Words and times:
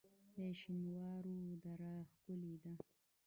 شینوارو 0.59 1.37
دره 1.63 1.93
ښکلې 2.11 2.53
ده؟ 2.61 2.71